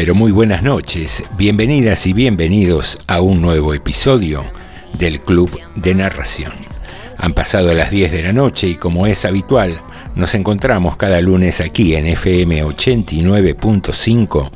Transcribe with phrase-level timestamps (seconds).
[0.00, 1.22] Pero muy buenas noches.
[1.36, 4.42] Bienvenidas y bienvenidos a un nuevo episodio
[4.96, 6.52] del Club de Narración.
[7.18, 9.78] Han pasado las 10 de la noche y como es habitual,
[10.14, 14.50] nos encontramos cada lunes aquí en FM 89.5,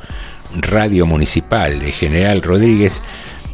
[0.61, 3.03] Radio Municipal de General Rodríguez,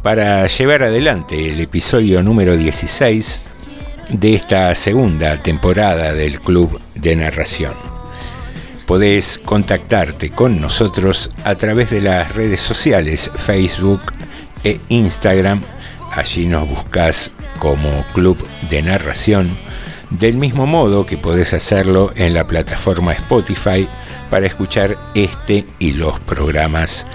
[0.02, 3.42] para llevar adelante el episodio número 16
[4.08, 7.91] de esta segunda temporada del Club de Narración
[8.86, 14.00] podés contactarte con nosotros a través de las redes sociales Facebook
[14.64, 15.60] e Instagram.
[16.12, 18.36] Allí nos buscas como Club
[18.68, 19.50] de Narración,
[20.10, 23.88] del mismo modo que podés hacerlo en la plataforma Spotify
[24.30, 27.06] para escuchar este y los programas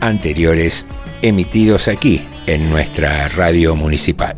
[0.00, 0.86] anteriores
[1.22, 4.36] emitidos aquí en nuestra radio municipal.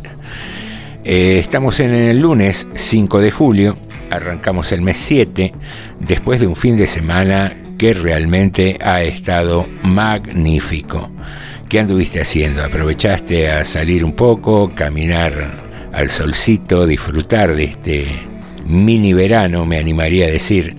[1.03, 3.77] Eh, estamos en el lunes 5 de julio
[4.09, 5.53] arrancamos el mes 7
[5.99, 11.09] después de un fin de semana que realmente ha estado magnífico.
[11.69, 12.63] ¿Qué anduviste haciendo?
[12.63, 18.07] ¿Aprovechaste a salir un poco, caminar al solcito, disfrutar de este
[18.65, 20.75] mini verano, me animaría a decir?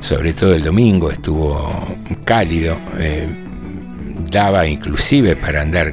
[0.00, 1.68] Sobre todo el domingo estuvo
[2.24, 3.28] cálido, eh,
[4.30, 5.92] daba inclusive para andar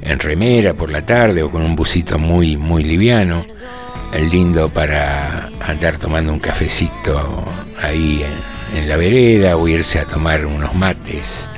[0.00, 3.46] en remera por la tarde o con un busito muy, muy liviano
[4.18, 7.44] lindo para andar tomando un cafecito
[7.82, 8.24] ahí
[8.74, 11.48] en, la vereda o irse a tomar unos mates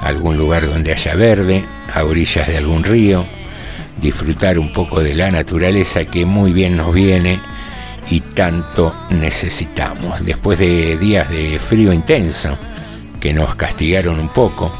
[0.00, 3.24] a algún lugar donde haya verde, a orillas de algún río,
[4.00, 7.40] disfrutar un poco de la naturaleza que muy bien nos viene
[8.10, 10.24] y tanto necesitamos.
[10.24, 12.58] Después de días de frío intenso
[13.20, 14.72] que nos castigaron un poco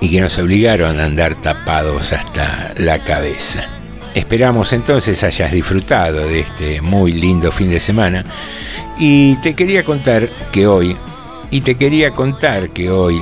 [0.00, 3.77] y que nos obligaron a andar tapados hasta la cabeza.
[4.14, 8.24] Esperamos entonces hayas disfrutado de este muy lindo fin de semana
[8.98, 10.96] y te quería contar que hoy,
[11.50, 13.20] y te quería contar que hoy,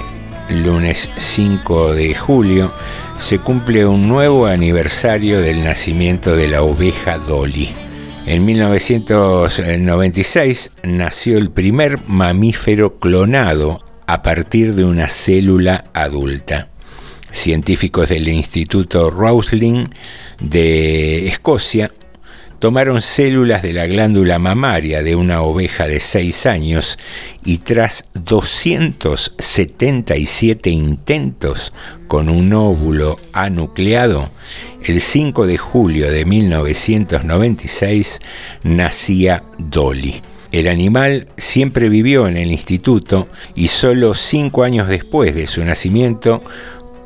[0.49, 2.73] lunes 5 de julio,
[3.19, 7.69] se cumple un nuevo aniversario del nacimiento de la oveja Dolly.
[8.27, 16.69] En 1996 nació el primer mamífero clonado a partir de una célula adulta.
[17.33, 19.89] Científicos del Instituto Roslin
[20.41, 21.91] de Escocia
[22.59, 26.99] tomaron células de la glándula mamaria de una oveja de 6 años
[27.45, 31.73] y tras 277 intentos
[32.09, 34.33] con un óvulo anucleado,
[34.85, 38.21] el 5 de julio de 1996
[38.63, 40.21] nacía Dolly.
[40.53, 46.43] El animal siempre vivió en el instituto y solo cinco años después de su nacimiento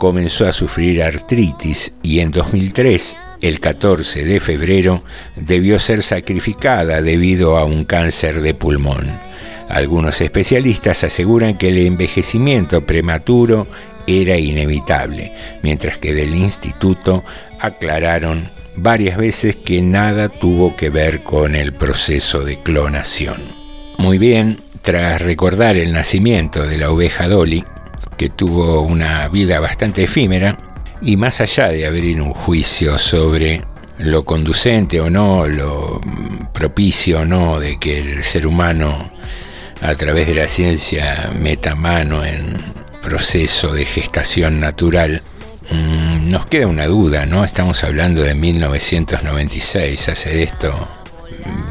[0.01, 5.05] comenzó a sufrir artritis y en 2003, el 14 de febrero,
[5.37, 9.21] debió ser sacrificada debido a un cáncer de pulmón.
[9.69, 13.69] Algunos especialistas aseguran que el envejecimiento prematuro
[14.07, 17.23] era inevitable, mientras que del instituto
[17.61, 23.53] aclararon varias veces que nada tuvo que ver con el proceso de clonación.
[23.99, 27.65] Muy bien, tras recordar el nacimiento de la oveja Dolly,
[28.21, 30.57] que tuvo una vida bastante efímera,
[31.01, 33.63] y más allá de abrir un juicio sobre
[33.97, 35.99] lo conducente o no, lo
[36.53, 38.95] propicio o no de que el ser humano
[39.81, 42.59] a través de la ciencia meta mano en
[43.03, 45.23] proceso de gestación natural,
[45.71, 47.45] Mm, nos queda una duda, ¿no?
[47.45, 50.89] Estamos hablando de 1996, hace esto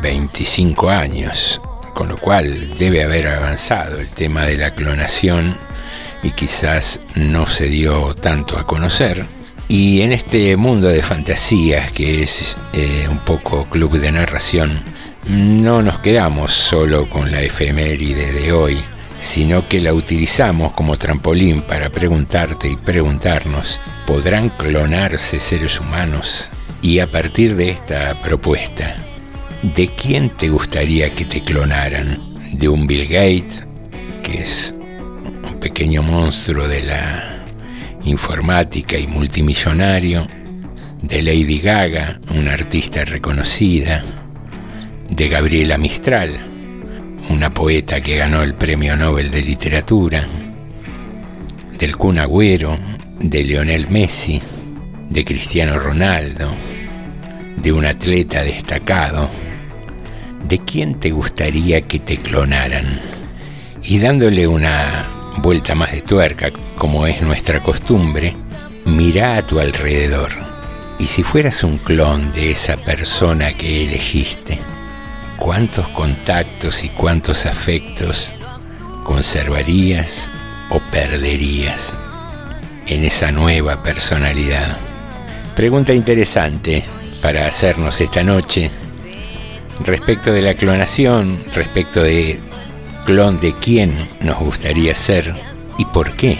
[0.01, 1.59] 25 años,
[1.93, 5.57] con lo cual debe haber avanzado el tema de la clonación
[6.23, 9.25] y quizás no se dio tanto a conocer.
[9.67, 14.83] Y en este mundo de fantasías que es eh, un poco club de narración,
[15.27, 18.79] no nos quedamos solo con la efeméride de hoy,
[19.19, 26.49] sino que la utilizamos como trampolín para preguntarte y preguntarnos, ¿podrán clonarse seres humanos?
[26.81, 28.95] Y a partir de esta propuesta,
[29.61, 32.23] ¿de quién te gustaría que te clonaran?
[32.53, 33.67] ¿De un Bill Gates,
[34.23, 34.73] que es
[35.43, 37.45] un pequeño monstruo de la
[38.03, 40.27] informática y multimillonario?
[41.01, 44.03] ¿De Lady Gaga, una artista reconocida?
[45.09, 46.49] ¿De Gabriela Mistral?
[47.29, 50.25] una poeta que ganó el Premio Nobel de Literatura,
[51.77, 52.77] del Kun Agüero,
[53.19, 54.41] de Lionel Messi,
[55.09, 56.51] de Cristiano Ronaldo,
[57.57, 59.29] de un atleta destacado,
[60.47, 62.85] ¿de quién te gustaría que te clonaran?
[63.83, 65.05] Y dándole una
[65.41, 68.35] vuelta más de tuerca, como es nuestra costumbre,
[68.85, 70.29] mira a tu alrededor.
[70.97, 74.59] Y si fueras un clon de esa persona que elegiste,
[75.37, 78.35] cuántos contactos y cuántos afectos
[79.03, 80.29] conservarías
[80.69, 81.95] o perderías
[82.85, 84.77] en esa nueva personalidad.
[85.55, 86.83] Pregunta interesante
[87.21, 88.69] para hacernos esta noche
[89.85, 92.39] respecto de la clonación, respecto de
[93.09, 93.91] clon de quién
[94.21, 95.33] nos gustaría ser
[95.79, 96.37] y por qué,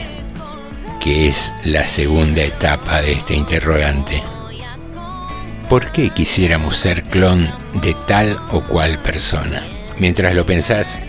[1.04, 4.22] que es la segunda etapa de este interrogante.
[5.68, 7.50] ¿Por qué quisiéramos ser clon
[7.82, 9.64] de tal o cual persona?
[9.98, 11.00] Mientras lo pensás,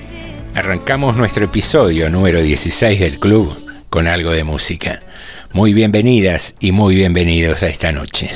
[0.54, 3.54] arrancamos nuestro episodio número 16 del club
[3.90, 5.00] con algo de música.
[5.52, 8.30] Muy bienvenidas y muy bienvenidos a esta noche.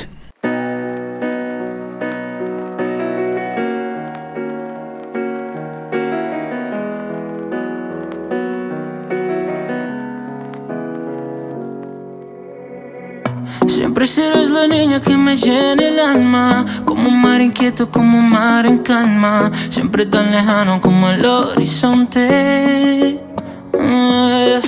[14.67, 16.65] La niña que me llena el alma.
[16.85, 19.51] Como un mar inquieto, como un mar en calma.
[19.69, 23.19] Siempre tan lejano como el horizonte.
[23.73, 24.61] Eh.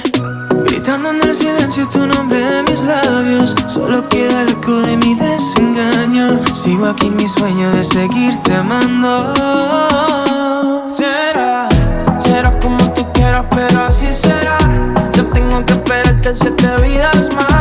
[0.66, 3.56] Gritando en el silencio tu nombre en mis labios.
[3.66, 6.42] Solo queda el eco de mi desengaño.
[6.54, 9.34] Sigo aquí mi sueño de seguirte amando.
[10.88, 11.70] Será,
[12.18, 14.58] será como tú quieras pero así será.
[15.14, 17.57] Yo tengo que esperarte siete vidas más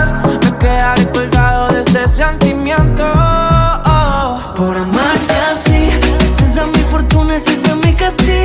[7.38, 8.36] fortuna, ese es mi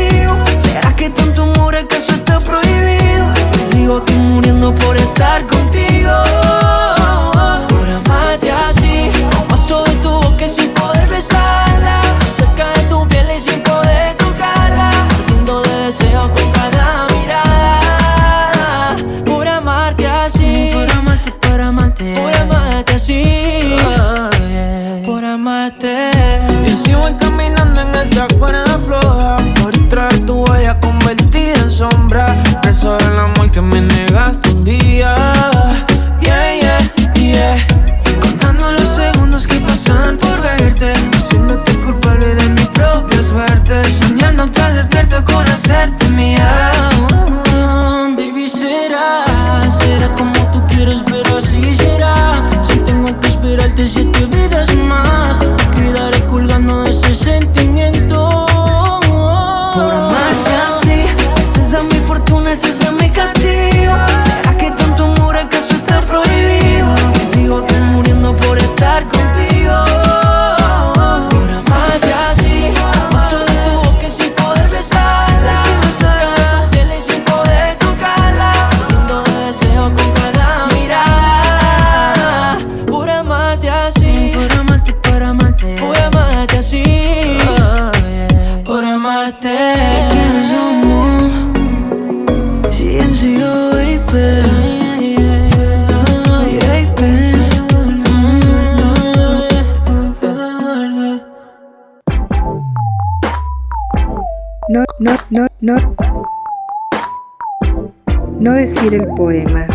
[108.91, 109.65] El poema.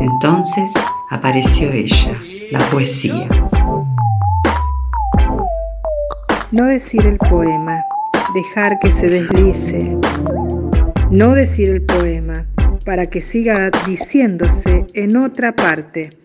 [0.00, 0.72] Entonces
[1.10, 2.12] apareció ella,
[2.50, 3.28] la poesía.
[6.52, 7.84] No decir el poema.
[8.34, 9.98] Dejar que se deslice.
[11.10, 12.46] No decir el poema.
[12.86, 16.18] para que siga diciéndose en otra parte.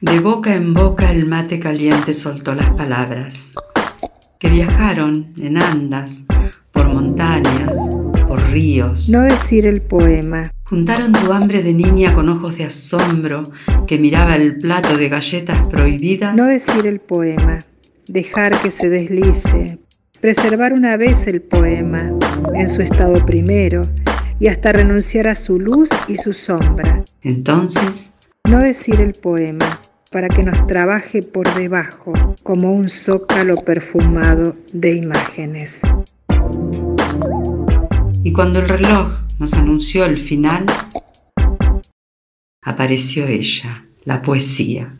[0.00, 3.50] De boca en boca el mate caliente soltó las palabras,
[4.38, 6.22] que viajaron en andas,
[8.50, 9.08] ríos.
[9.08, 10.50] No decir el poema.
[10.64, 13.42] Juntaron tu hambre de niña con ojos de asombro
[13.86, 16.34] que miraba el plato de galletas prohibidas.
[16.36, 17.58] No decir el poema.
[18.06, 19.78] Dejar que se deslice.
[20.20, 22.12] Preservar una vez el poema
[22.54, 23.82] en su estado primero
[24.38, 27.04] y hasta renunciar a su luz y su sombra.
[27.22, 28.12] Entonces,
[28.48, 29.80] No decir el poema
[30.10, 35.82] para que nos trabaje por debajo como un zócalo perfumado de imágenes.
[38.22, 40.66] Y cuando el reloj nos anunció el final,
[42.62, 44.96] apareció ella, la poesía.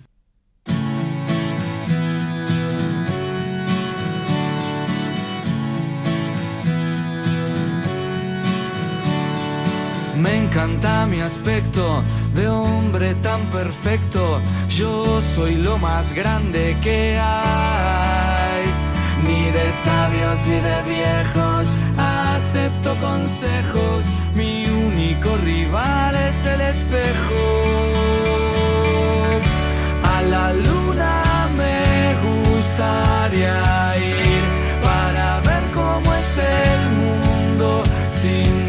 [10.16, 12.02] Me encanta mi aspecto
[12.34, 14.40] de hombre tan perfecto.
[14.68, 18.39] Yo soy lo más grande que hay.
[19.26, 24.04] Ni de sabios ni de viejos acepto consejos.
[24.34, 27.42] Mi único rival es el espejo.
[30.02, 34.42] A la luna me gustaría ir
[34.82, 38.59] para ver cómo es el mundo sin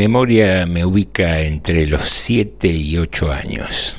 [0.00, 3.96] memoria me ubica entre los 7 y 8 años.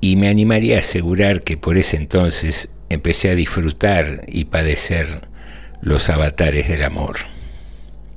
[0.00, 5.28] Y me animaría a asegurar que por ese entonces empecé a disfrutar y padecer
[5.82, 7.14] los avatares del amor.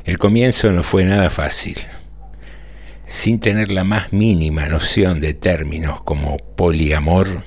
[0.06, 1.78] El comienzo no fue nada fácil.
[3.06, 7.44] Sin tener la más mínima noción de términos como poliamor,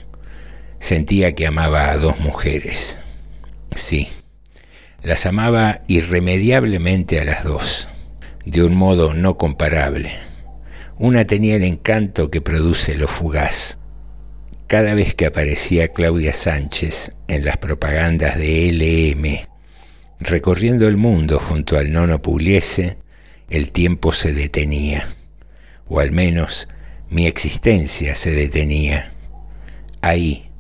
[0.78, 3.02] sentía que amaba a dos mujeres.
[3.75, 4.06] Sí,
[5.02, 7.88] las amaba irremediablemente a las dos,
[8.45, 10.13] de un modo no comparable,
[10.99, 13.79] Una tenía el encanto que produce lo fugaz.
[14.67, 19.49] Cada vez que aparecía Claudia Sánchez en las propagandas de LM,
[20.21, 22.99] recorriendo el mundo junto al nono Pugliese,
[23.51, 25.07] el tiempo se detenía,
[25.89, 26.69] o al menos
[27.11, 29.13] mi existencia se detenía.
[30.03, 30.51] Ahí,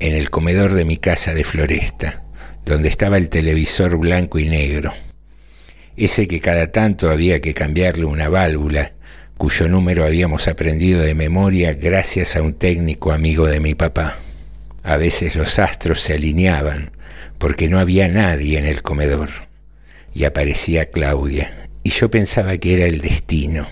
[0.00, 2.24] en el comedor de mi casa de Floresta,
[2.64, 4.92] donde estaba el televisor blanco y negro,
[5.96, 8.92] ese que cada tanto había que cambiarle una válvula
[9.36, 14.18] cuyo número habíamos aprendido de memoria gracias a un técnico amigo de mi papá.
[14.82, 16.92] A veces los astros se alineaban
[17.38, 19.28] porque no había nadie en el comedor
[20.12, 23.66] y aparecía Claudia y yo pensaba que era el destino.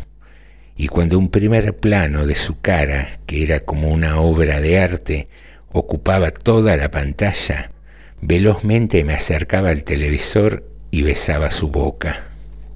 [0.76, 5.28] Y cuando un primer plano de su cara, que era como una obra de arte,
[5.70, 7.70] ocupaba toda la pantalla,
[8.20, 12.28] velozmente me acercaba al televisor y besaba su boca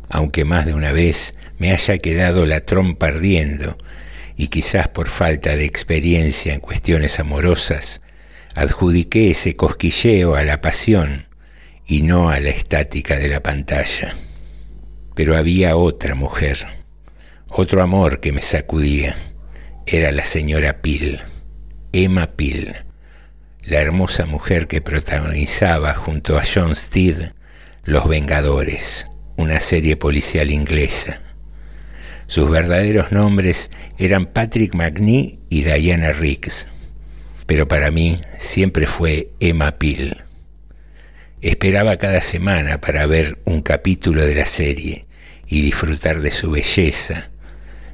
[0.09, 3.77] aunque más de una vez me haya quedado la trompa ardiendo
[4.37, 8.03] y quizás por falta de experiencia en cuestiones amorosas,
[8.55, 11.27] adjudiqué ese cosquilleo a la pasión
[11.87, 14.15] y no a la estática de la pantalla.
[15.15, 16.67] Pero había otra mujer,
[17.49, 19.17] otro amor que me sacudía.
[19.87, 21.21] Era la señora Pil,
[21.93, 22.75] Emma Pil,
[23.63, 27.31] la hermosa mujer que protagonizaba junto a John Steed
[27.87, 31.23] Los Vengadores una serie policial inglesa.
[32.27, 36.69] Sus verdaderos nombres eran Patrick McNee y Diana Riggs,
[37.47, 40.17] pero para mí siempre fue Emma Peel.
[41.43, 45.07] Esperaba cada semana para ver un capítulo de la serie
[45.47, 47.31] y disfrutar de su belleza,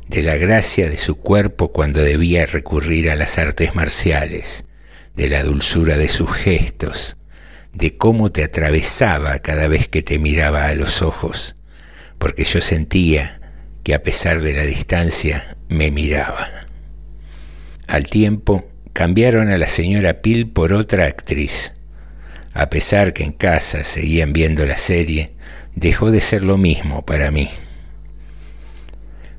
[0.09, 4.65] de la gracia de su cuerpo cuando debía recurrir a las artes marciales,
[5.17, 7.19] de la dulzura de sus gestos,
[7.73, 11.57] de cómo te atravesaba cada vez que te miraba a los ojos,
[12.19, 13.41] porque yo sentía
[13.83, 16.49] que a pesar de la distancia me miraba.
[17.87, 21.75] Al tiempo cambiaron a la señora Pil por otra actriz.
[22.55, 25.33] A pesar que en casa seguían viendo la serie,
[25.75, 27.49] dejó de ser lo mismo para mí.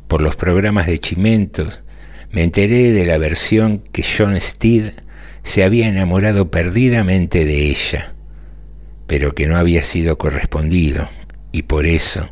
[0.08, 1.84] Por los programas de Chimentos
[2.32, 4.91] me enteré de la versión que John Steed
[5.43, 8.12] se había enamorado perdidamente de ella
[9.08, 11.08] pero que no había sido correspondido
[11.52, 12.30] y por eso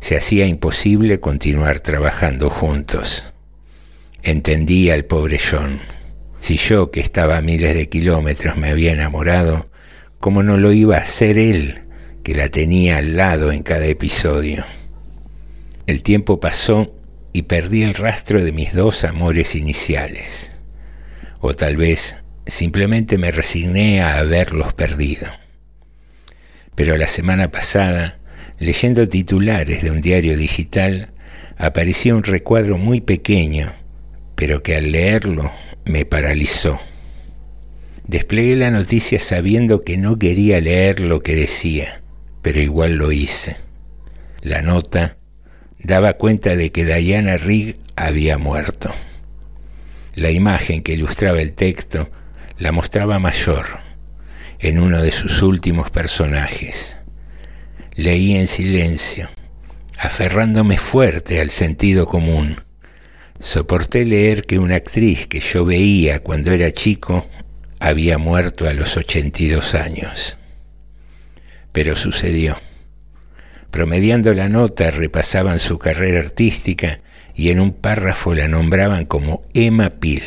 [0.00, 3.32] se hacía imposible continuar trabajando juntos.
[4.22, 5.80] Entendía al pobre John.
[6.40, 9.70] Si yo, que estaba a miles de kilómetros, me había enamorado,
[10.20, 11.80] ¿cómo no lo iba a hacer él,
[12.22, 14.64] que la tenía al lado en cada episodio?
[15.86, 16.94] El tiempo pasó
[17.32, 20.52] y perdí el rastro de mis dos amores iniciales.
[21.40, 25.26] O tal vez simplemente me resigné a haberlos perdido
[26.78, 28.20] pero la semana pasada,
[28.60, 31.10] leyendo titulares de un diario digital,
[31.56, 33.72] apareció un recuadro muy pequeño,
[34.36, 35.50] pero que al leerlo
[35.84, 36.78] me paralizó.
[38.06, 42.00] Desplegué la noticia sabiendo que no quería leer lo que decía,
[42.42, 43.56] pero igual lo hice.
[44.40, 45.16] La nota
[45.80, 48.92] daba cuenta de que Diana Rigg había muerto.
[50.14, 52.08] La imagen que ilustraba el texto
[52.56, 53.66] la mostraba mayor,
[54.60, 57.00] en uno de sus últimos personajes.
[57.94, 59.28] Leí en silencio,
[59.98, 62.56] aferrándome fuerte al sentido común.
[63.38, 67.26] Soporté leer que una actriz que yo veía cuando era chico
[67.78, 70.38] había muerto a los 82 años.
[71.72, 72.56] Pero sucedió.
[73.70, 76.98] Promediando la nota repasaban su carrera artística
[77.36, 80.24] y en un párrafo la nombraban como Emma Peel.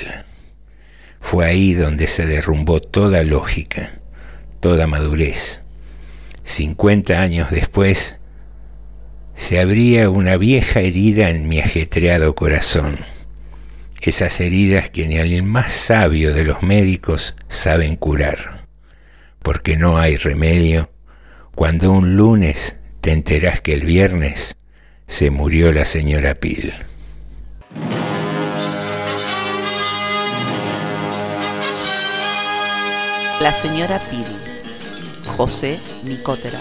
[1.20, 4.01] Fue ahí donde se derrumbó toda lógica
[4.62, 5.64] toda madurez.
[6.44, 8.18] 50 años después,
[9.36, 13.00] se abría una vieja herida en mi ajetreado corazón.
[14.02, 18.66] Esas heridas que ni el más sabio de los médicos saben curar,
[19.44, 20.92] porque no hay remedio
[21.54, 24.58] cuando un lunes te enterás que el viernes
[25.08, 26.74] se murió la señora Pil.
[33.42, 34.41] La señora Pil
[35.38, 36.60] José Nicotera.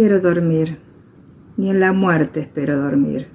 [0.00, 0.78] Espero dormir,
[1.58, 3.28] ni en la muerte espero dormir.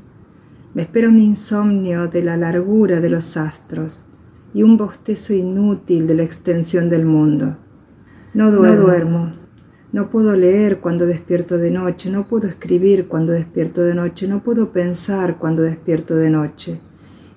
[0.73, 4.05] Me espera un insomnio de la largura de los astros
[4.51, 7.57] y un bostezo inútil de la extensión del mundo.
[8.33, 9.33] No duermo, no, duermo.
[9.91, 14.41] no puedo leer cuando despierto de noche, no puedo escribir cuando despierto de noche, no
[14.41, 16.81] puedo pensar cuando despierto de noche.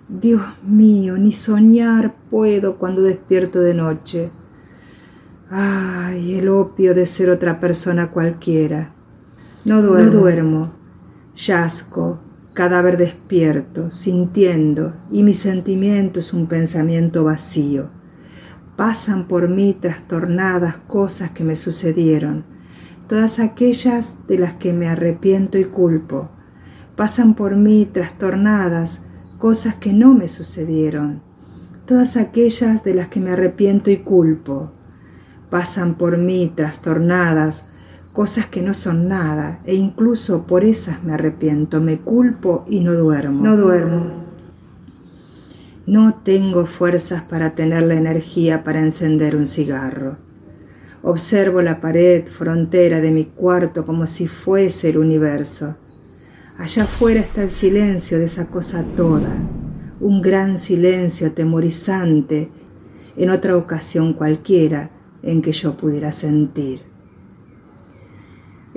[0.09, 4.31] Dios mío, ni soñar puedo cuando despierto de noche.
[5.51, 8.95] Ay, el opio de ser otra persona cualquiera.
[9.69, 10.73] No duermo, no duermo.
[11.37, 12.21] Yazco,
[12.55, 17.91] cadáver despierto, sintiendo, y mi sentimiento es un pensamiento vacío.
[18.77, 22.47] Pasan por mí trastornadas cosas que me sucedieron,
[23.09, 26.31] todas aquellas de las que me arrepiento y culpo.
[26.97, 29.05] Pasan por mí trastornadas
[29.37, 31.23] cosas que no me sucedieron,
[31.87, 34.73] todas aquellas de las que me arrepiento y culpo
[35.51, 37.75] pasan por mí trastornadas,
[38.19, 42.93] cosas que no son nada, e incluso por esas me arrepiento, me culpo y no
[42.93, 43.45] duermo.
[43.45, 44.25] No duermo.
[45.87, 50.19] No tengo fuerzas para tener la energía para encender un cigarro.
[51.05, 55.77] Observo la pared frontera de mi cuarto como si fuese el universo.
[56.59, 59.33] Allá afuera está el silencio de esa cosa toda,
[60.01, 62.51] un gran silencio atemorizante
[63.17, 64.91] en otra ocasión cualquiera,
[65.23, 66.88] en que yo pudiera sentir.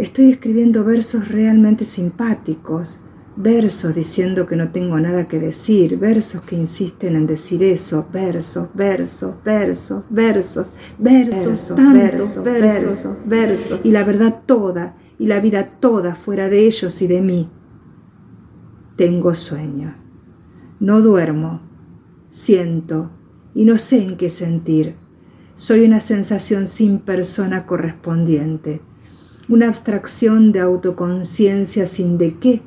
[0.01, 3.01] Estoy escribiendo versos realmente simpáticos,
[3.35, 8.69] versos diciendo que no tengo nada que decir, versos que insisten en decir eso, versos,
[8.73, 16.15] versos, versos, versos, versos, versos, versos, versos, y la verdad toda, y la vida toda
[16.15, 17.51] fuera de ellos y de mí.
[18.95, 19.95] Tengo sueño,
[20.79, 21.61] no duermo,
[22.31, 23.11] siento.
[23.53, 24.95] Y no sé en qué sentir.
[25.53, 28.81] Soy una sensación sin persona correspondiente,
[29.51, 32.61] una abstracción de autoconciencia sin de qué,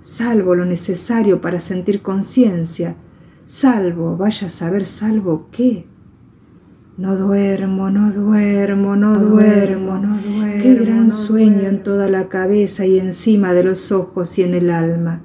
[0.00, 2.96] salvo lo necesario para sentir conciencia,
[3.44, 5.88] salvo, vaya a saber salvo qué.
[6.96, 10.62] No duermo, no duermo, no, duermo, no duermo.
[10.62, 14.70] Qué gran sueño en toda la cabeza y encima de los ojos y en el
[14.70, 15.20] alma.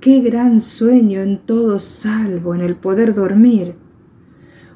[0.00, 3.74] Qué gran sueño en todo salvo en el poder dormir.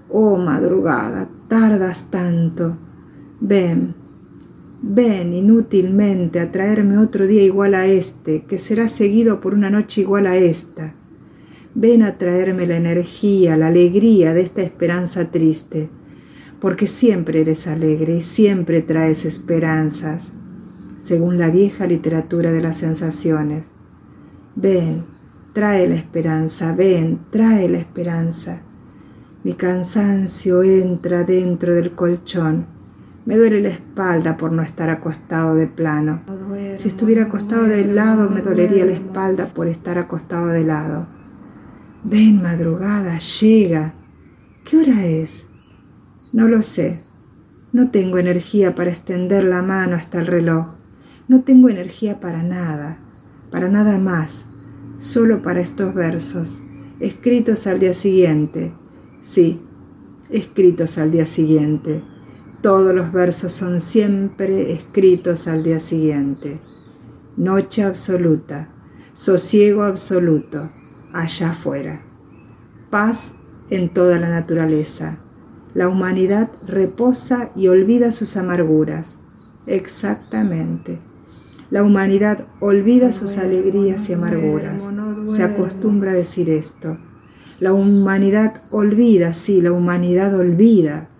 [0.09, 2.79] Oh madrugada, tardas tanto,
[3.41, 3.95] Ven,
[4.89, 10.03] ven inútilmente a traerme otro día igual a este, que será seguido por una noche
[10.03, 10.95] igual a esta.
[11.75, 15.91] Ven a traerme la energía, la alegría de esta esperanza triste,
[16.61, 20.31] porque siempre eres alegre y siempre traes esperanzas,
[20.99, 23.73] según la vieja literatura de las sensaciones.
[24.55, 25.03] Ven,
[25.53, 28.63] trae la esperanza, ven, trae la esperanza.
[29.43, 32.76] Mi cansancio entra dentro del colchón.
[33.27, 36.23] Me duele la espalda por no estar acostado de plano.
[36.77, 41.07] Si estuviera acostado de lado, me dolería la espalda por estar acostado de lado.
[42.05, 43.95] Ven, madrugada, llega.
[44.65, 45.49] ¿Qué hora es?
[46.33, 47.03] No lo sé.
[47.73, 50.69] No tengo energía para extender la mano hasta el reloj.
[51.29, 52.99] No tengo energía para nada,
[53.51, 54.47] para nada más,
[54.97, 56.63] solo para estos versos,
[57.01, 58.73] escritos al día siguiente
[59.27, 59.61] Sí,
[60.31, 62.01] escritos al día siguiente.
[62.67, 66.59] Todos los versos son siempre escritos al día siguiente.
[67.37, 68.71] Noche absoluta,
[69.13, 70.69] sosiego absoluto,
[71.13, 72.03] allá afuera.
[72.91, 73.37] Paz
[73.71, 75.21] en toda la naturaleza.
[75.75, 79.21] La humanidad reposa y olvida sus amarguras.
[79.69, 80.99] Exactamente.
[81.71, 84.91] La humanidad olvida sus alegrías y amarguras.
[85.27, 86.99] Se acostumbra a decir esto.
[87.61, 91.11] La humanidad olvida, sí, la humanidad olvida,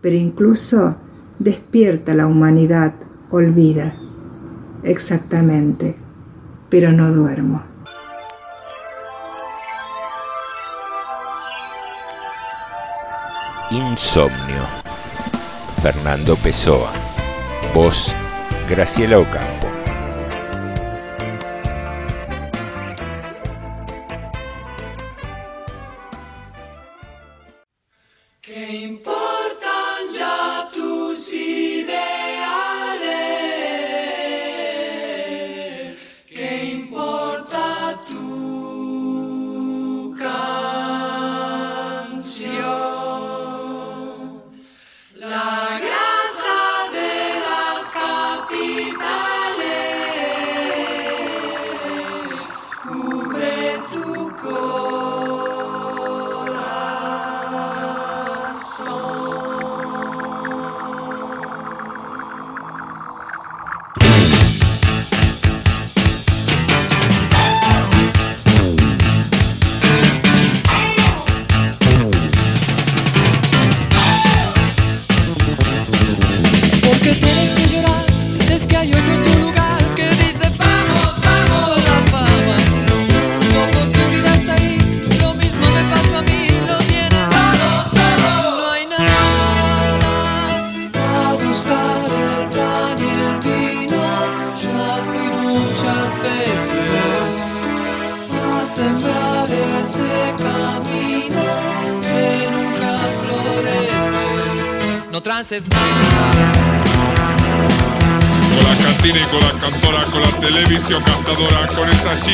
[0.00, 0.96] pero incluso
[1.38, 2.94] despierta la humanidad,
[3.30, 3.96] olvida.
[4.84, 5.96] Exactamente,
[6.68, 7.62] pero no duermo.
[13.70, 14.64] Insomnio.
[15.80, 16.90] Fernando Pessoa.
[17.72, 18.14] Voz
[18.68, 19.69] Graciela Ocampo.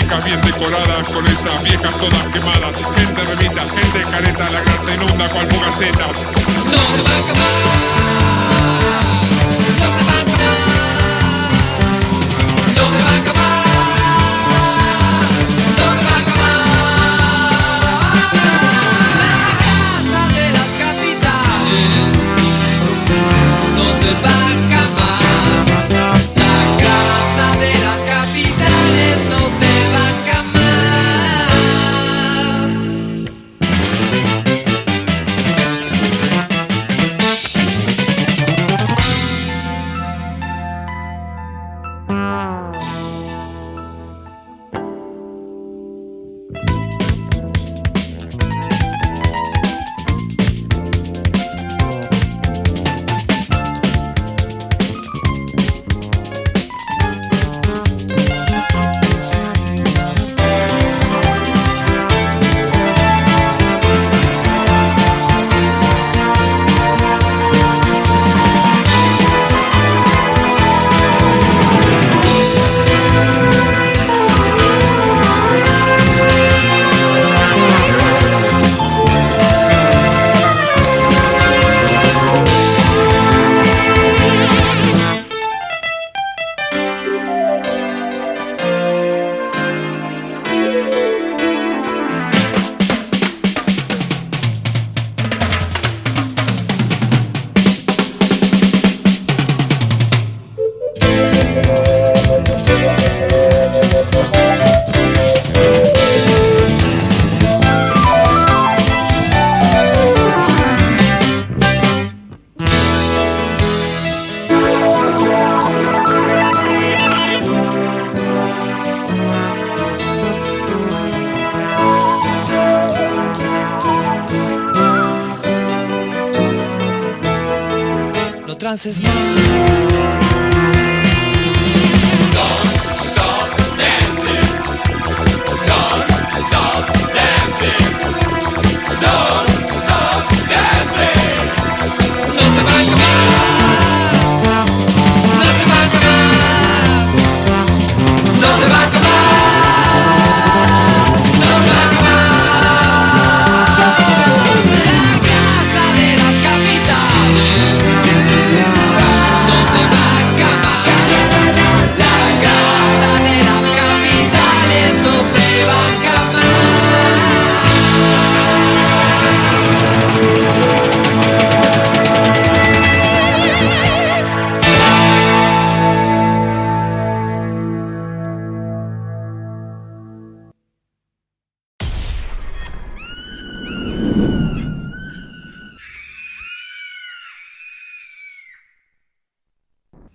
[0.07, 0.56] caliente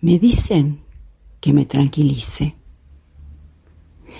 [0.03, 0.79] Me dicen
[1.39, 2.55] que me tranquilice.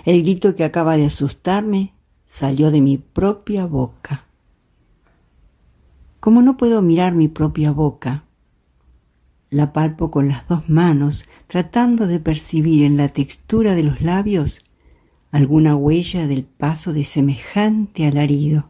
[0.05, 4.27] El grito que acaba de asustarme salió de mi propia boca.
[6.19, 8.25] Como no puedo mirar mi propia boca,
[9.49, 14.59] la palpo con las dos manos, tratando de percibir en la textura de los labios
[15.31, 18.69] alguna huella del paso de semejante alarido.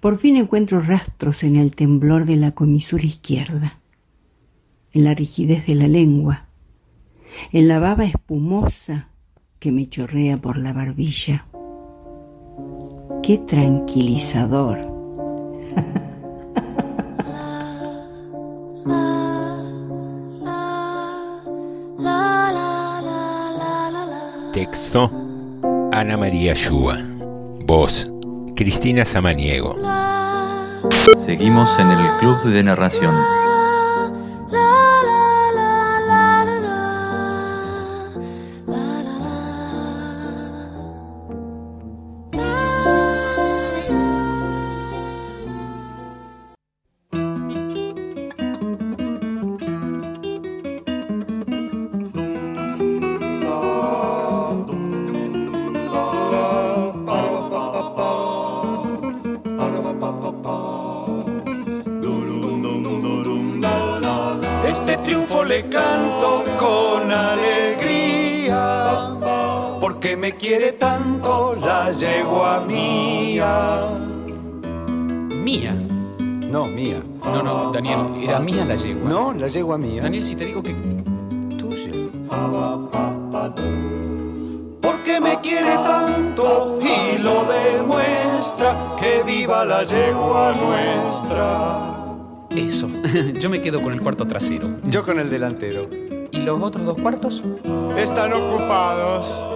[0.00, 3.79] Por fin encuentro rastros en el temblor de la comisura izquierda
[4.92, 6.46] en la rigidez de la lengua,
[7.52, 9.08] en la baba espumosa
[9.58, 11.46] que me chorrea por la barbilla.
[13.22, 15.00] ¡Qué tranquilizador!
[24.52, 25.10] Texto
[25.92, 26.98] Ana María Shua.
[27.66, 28.10] Voz
[28.56, 29.76] Cristina Samaniego.
[31.16, 33.39] Seguimos en el Club de Narración.
[71.90, 73.88] Tanto la yegua mía.
[75.34, 75.74] ¿Mía?
[76.50, 77.02] No, mía.
[77.24, 79.08] No, no, Daniel, era mía la yegua.
[79.08, 80.02] No, la yegua mía.
[80.02, 80.74] Daniel, si te digo que...
[81.56, 81.92] Tuya.
[84.80, 91.96] Porque me quiere tanto y lo demuestra, que viva la yegua nuestra.
[92.50, 92.88] Eso.
[93.40, 94.68] Yo me quedo con el cuarto trasero.
[94.84, 95.88] Yo con el delantero.
[96.32, 97.42] ¿Y los otros dos cuartos?
[97.96, 99.49] Están ocupados.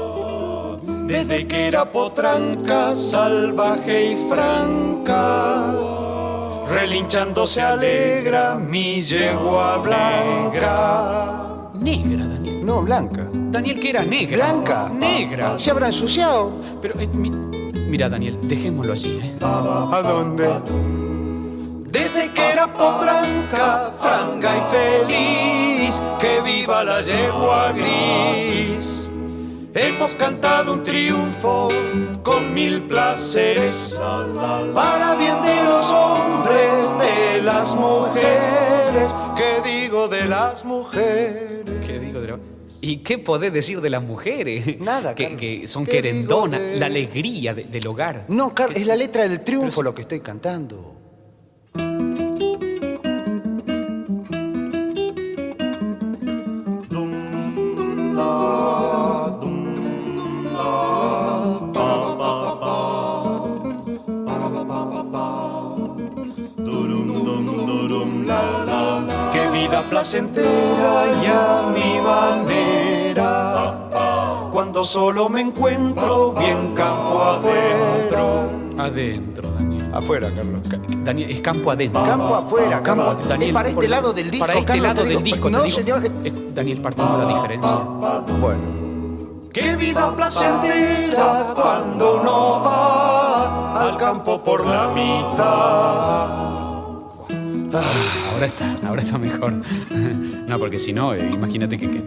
[1.06, 5.74] Desde que era potranca, salvaje y franca,
[6.68, 11.70] relinchando se alegra mi yegua blanca.
[11.74, 12.64] Negra, Daniel.
[12.64, 13.28] No, blanca.
[13.32, 14.36] Daniel, que era negra.
[14.36, 14.88] Blanca.
[14.88, 15.58] Negra.
[15.58, 16.50] Se habrá ensuciado.
[16.80, 19.34] Pero, eh, mi- mira, Daniel, dejémoslo allí, ¿eh?
[19.42, 20.48] ¿A dónde?
[21.90, 29.03] Desde que era potranca, franga y feliz, que viva la yegua gris.
[29.74, 31.68] Hemos cantado un triunfo
[32.22, 33.98] con mil placeres,
[34.72, 41.64] para bien de los hombres, de las mujeres, ¿qué digo de las mujeres?
[41.86, 42.38] ¿Qué digo de la-
[42.80, 44.78] ¿Y qué podés decir de las mujeres?
[44.78, 48.26] Nada, que, que son ¿Qué querendonas, de- la alegría de- del hogar.
[48.28, 50.93] No, Carlos, es la letra del triunfo lo que estoy cantando.
[69.90, 73.88] Placentera y a mi manera.
[74.50, 78.50] Cuando solo me encuentro bien campo adentro.
[78.78, 79.90] Adentro, Daniel.
[79.94, 80.60] Afuera, Carlos.
[80.68, 82.02] Ca- Daniel, es campo adentro.
[82.04, 83.28] Campo afuera, Campo, Carlos.
[83.28, 85.64] Daniel, Es para este lado del disco, Para este Carlos, lado del disco, No, te
[85.64, 85.76] digo.
[85.76, 86.02] señor.
[86.54, 87.76] Daniel, partimos la diferencia.
[88.40, 88.84] Bueno.
[89.52, 96.28] Qué vida placentera cuando uno va al campo por la mitad.
[98.34, 99.52] Ahora está, ahora está mejor.
[100.48, 102.02] No, porque si no, eh, imagínate que, que-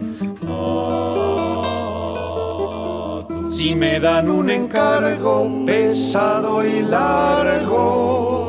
[3.50, 8.44] Si me dan un encargo pesado y largo,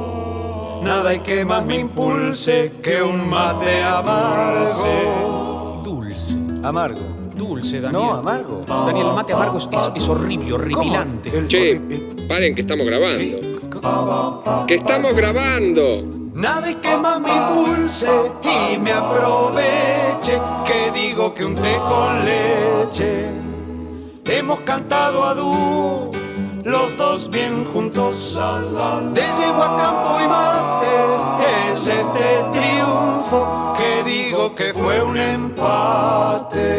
[0.84, 5.82] Nada hay que más me impulse que un mate amargo.
[5.84, 6.38] Dulce.
[6.64, 7.02] Amargo.
[7.36, 8.02] Dulce, Daniel.
[8.04, 8.64] No, amargo.
[8.68, 11.32] Daniel, el mate amargo es, es- es horrible, horripilante.
[11.48, 11.82] Che,
[12.28, 13.40] paren que estamos grabando.
[14.68, 16.19] ¡Que estamos grabando!
[16.40, 18.08] Nada hay que más me impulse
[18.44, 23.30] y me aproveche que digo que un té con leche.
[24.24, 26.12] Hemos cantado a dúo,
[26.64, 28.40] los dos bien juntos.
[29.14, 36.70] De yegua campo y mate es este triunfo que digo que fue un empate.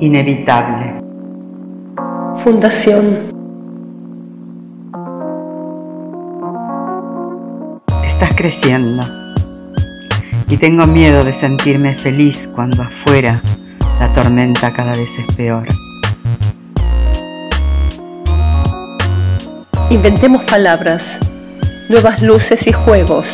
[0.00, 1.01] Inevitable.
[2.42, 3.18] Fundación.
[8.04, 9.00] Estás creciendo.
[10.48, 13.40] Y tengo miedo de sentirme feliz cuando afuera
[14.00, 15.68] la tormenta cada vez es peor.
[19.90, 21.18] Inventemos palabras,
[21.88, 23.28] nuevas luces y juegos,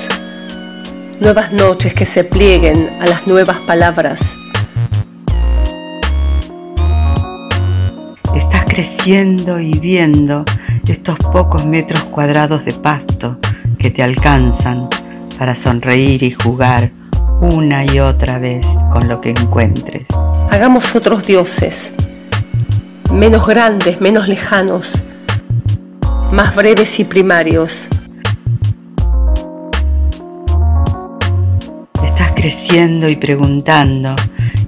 [1.18, 4.37] nuevas noches que se plieguen a las nuevas palabras.
[8.78, 10.44] Creciendo y viendo
[10.86, 13.36] estos pocos metros cuadrados de pasto
[13.76, 14.88] que te alcanzan
[15.36, 16.92] para sonreír y jugar
[17.40, 20.06] una y otra vez con lo que encuentres.
[20.52, 21.90] Hagamos otros dioses,
[23.12, 25.02] menos grandes, menos lejanos,
[26.30, 27.88] más breves y primarios.
[32.04, 34.14] Estás creciendo y preguntando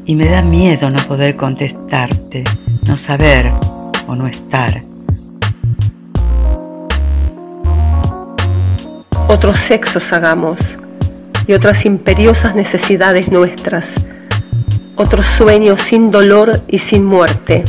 [0.05, 2.43] y me da miedo no poder contestarte,
[2.89, 3.53] no saber
[4.11, 4.83] o no estar.
[9.29, 10.79] Otros sexos hagamos
[11.47, 13.95] y otras imperiosas necesidades nuestras,
[14.97, 17.63] otros sueños sin dolor y sin muerte.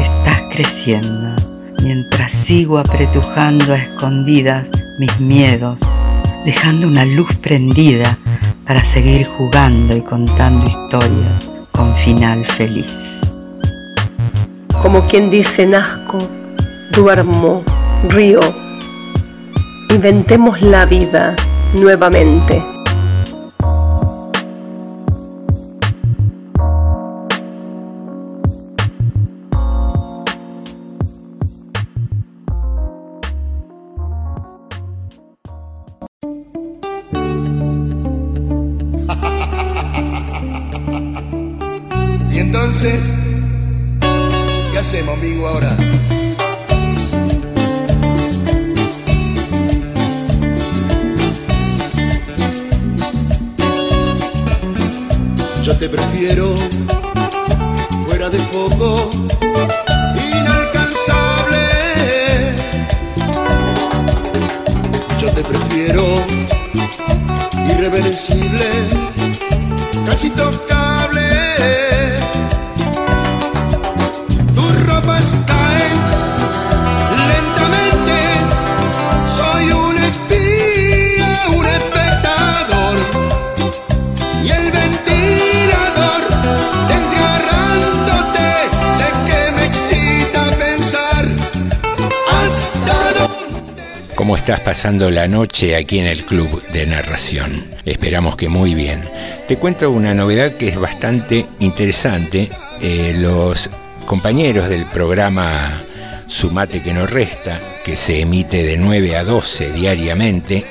[0.00, 1.34] Estás creciendo
[1.82, 5.80] mientras sigo apretujando a escondidas mis miedos,
[6.44, 8.16] dejando una luz prendida
[8.64, 13.20] para seguir jugando y contando historias con final feliz.
[14.80, 16.18] Como quien dice nazco,
[16.92, 17.62] duermo,
[18.08, 18.40] río,
[19.90, 21.34] inventemos la vida
[21.74, 22.71] nuevamente.
[94.14, 97.64] ¿Cómo estás pasando la noche aquí en el Club de Narración?
[97.84, 99.02] Esperamos que muy bien.
[99.48, 102.48] Te cuento una novedad que es bastante interesante.
[102.80, 103.70] Eh, los
[104.06, 105.80] compañeros del programa
[106.26, 110.64] Sumate que no resta, que se emite de 9 a 12 diariamente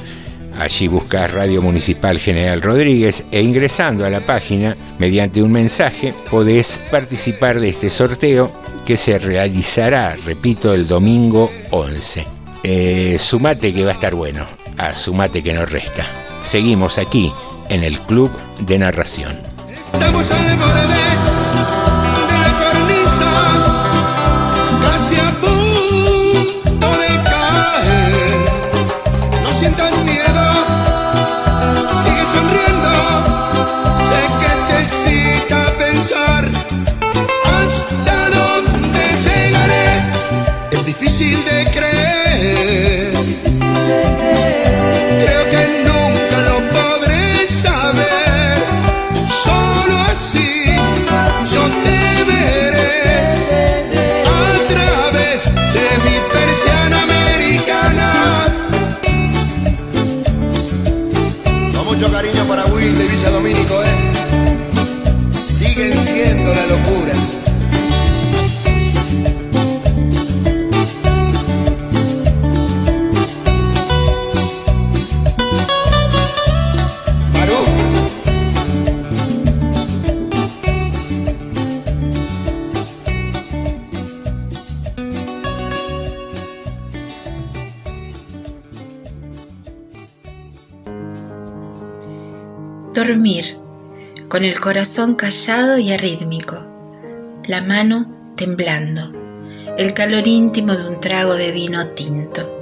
[0.59, 6.81] Allí buscas Radio Municipal General Rodríguez e ingresando a la página mediante un mensaje podés
[6.89, 8.51] participar de este sorteo
[8.85, 12.25] que se realizará, repito, el domingo 11.
[12.63, 14.45] Eh, sumate que va a estar bueno,
[14.77, 16.05] a sumate que no resta.
[16.43, 17.31] Seguimos aquí
[17.69, 19.39] en el Club de Narración.
[19.93, 20.31] Estamos
[94.67, 96.65] corazón callado y arrítmico,
[97.45, 99.13] la mano temblando,
[99.77, 102.53] el calor íntimo de un trago de vino tinto.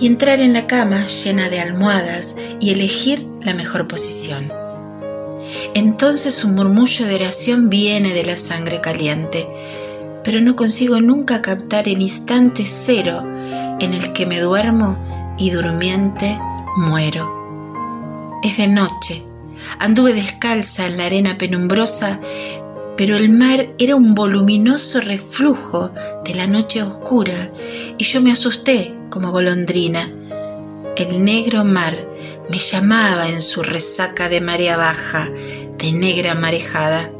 [0.00, 4.50] Y entrar en la cama llena de almohadas y elegir la mejor posición.
[5.74, 9.48] Entonces un murmullo de oración viene de la sangre caliente,
[10.24, 13.22] pero no consigo nunca captar el instante cero
[13.78, 14.98] en el que me duermo
[15.38, 16.36] y durmiente
[16.76, 18.40] muero.
[18.42, 19.25] Es de noche.
[19.78, 22.20] Anduve descalza en la arena penumbrosa,
[22.96, 25.90] pero el mar era un voluminoso reflujo
[26.24, 27.50] de la noche oscura
[27.98, 30.10] y yo me asusté como golondrina.
[30.96, 32.08] El negro mar
[32.48, 35.30] me llamaba en su resaca de marea baja,
[35.78, 37.10] de negra marejada.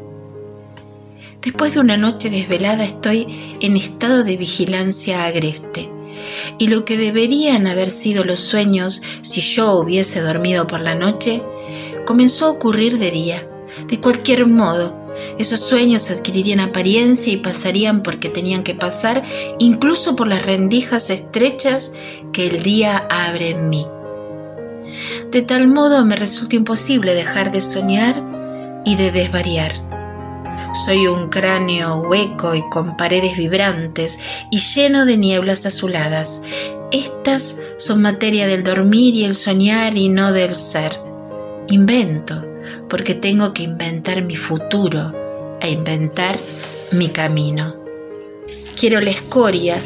[1.42, 3.26] Después de una noche desvelada estoy
[3.60, 5.90] en estado de vigilancia agreste
[6.58, 11.42] y lo que deberían haber sido los sueños si yo hubiese dormido por la noche,
[12.06, 13.46] comenzó a ocurrir de día.
[13.88, 14.96] De cualquier modo,
[15.38, 19.22] esos sueños adquirirían apariencia y pasarían porque tenían que pasar,
[19.58, 21.92] incluso por las rendijas estrechas
[22.32, 23.86] que el día abre en mí.
[25.30, 28.22] De tal modo me resulta imposible dejar de soñar
[28.84, 29.72] y de desvariar.
[30.84, 34.18] Soy un cráneo hueco y con paredes vibrantes
[34.50, 36.42] y lleno de nieblas azuladas.
[36.92, 41.05] Estas son materia del dormir y el soñar y no del ser.
[41.68, 42.44] Invento,
[42.88, 45.12] porque tengo que inventar mi futuro
[45.60, 46.36] e inventar
[46.92, 47.74] mi camino.
[48.78, 49.76] Quiero la escoria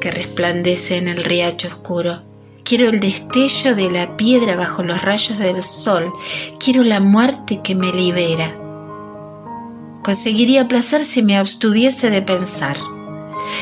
[0.00, 2.22] que resplandece en el riacho oscuro.
[2.62, 6.12] Quiero el destello de la piedra bajo los rayos del sol.
[6.60, 8.56] Quiero la muerte que me libera.
[10.04, 12.76] Conseguiría placer si me abstuviese de pensar.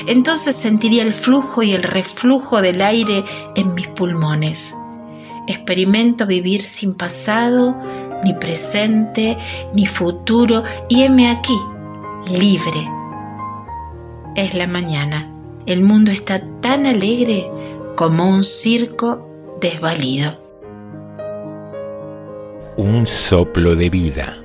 [0.07, 3.25] Entonces sentiría el flujo y el reflujo del aire
[3.55, 4.75] en mis pulmones.
[5.49, 7.75] Experimento vivir sin pasado,
[8.23, 9.39] ni presente,
[9.73, 11.59] ni futuro, y heme aquí,
[12.31, 12.87] libre.
[14.37, 15.33] Es la mañana.
[15.65, 17.51] El mundo está tan alegre
[17.97, 19.27] como un circo
[19.61, 20.39] desvalido.
[22.77, 24.37] Un soplo de vida.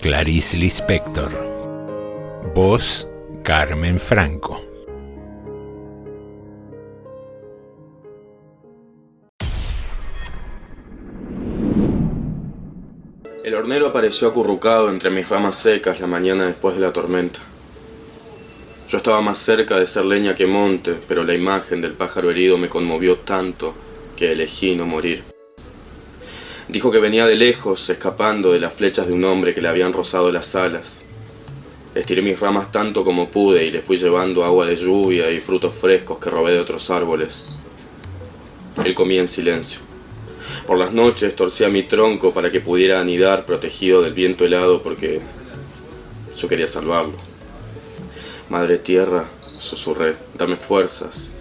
[0.00, 1.30] Clarice Lispector.
[2.56, 3.08] Voz
[3.44, 4.60] Carmen Franco.
[13.50, 17.40] El hornero apareció acurrucado entre mis ramas secas la mañana después de la tormenta.
[18.88, 22.58] Yo estaba más cerca de ser leña que monte, pero la imagen del pájaro herido
[22.58, 23.74] me conmovió tanto
[24.16, 25.24] que elegí no morir.
[26.68, 29.92] Dijo que venía de lejos, escapando de las flechas de un hombre que le habían
[29.92, 31.00] rozado las alas.
[31.96, 35.74] Estiré mis ramas tanto como pude y le fui llevando agua de lluvia y frutos
[35.74, 37.46] frescos que robé de otros árboles.
[38.84, 39.89] Él comía en silencio.
[40.66, 45.20] Por las noches torcía mi tronco para que pudiera anidar protegido del viento helado porque
[46.36, 47.14] yo quería salvarlo.
[48.48, 51.32] Madre tierra, susurré, dame fuerzas,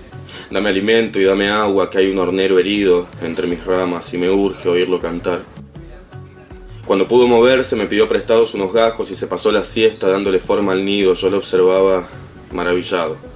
[0.49, 4.31] Dame alimento y dame agua, que hay un hornero herido entre mis ramas y me
[4.31, 5.43] urge oírlo cantar.
[6.85, 10.71] Cuando pudo moverse me pidió prestados unos gajos y se pasó la siesta dándole forma
[10.71, 11.13] al nido.
[11.13, 12.07] Yo lo observaba
[12.51, 13.28] maravillado.